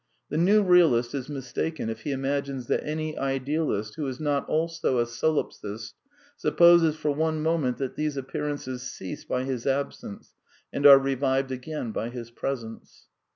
The 0.31 0.37
new 0.39 0.63
realist 0.63 1.13
is 1.13 1.29
mistaken 1.29 1.87
if 1.87 2.01
he 2.01 2.11
imagines 2.11 2.65
that 2.65 2.83
any 2.83 3.15
idealist, 3.19 3.97
who 3.97 4.07
is 4.07 4.19
not 4.19 4.49
also 4.49 4.97
a 4.97 5.05
solipsist, 5.05 5.93
supposes 6.35 6.95
for 6.95 7.11
one 7.11 7.43
moment 7.43 7.77
that 7.77 7.95
these 7.95 8.17
appearances 8.17 8.81
cease 8.81 9.25
by 9.25 9.43
his 9.43 9.67
absence 9.67 10.33
and 10.73 10.87
are 10.87 10.97
revived 10.97 11.51
again 11.51 11.91
by 11.91 12.09
his 12.09 12.31
presence. 12.31 13.09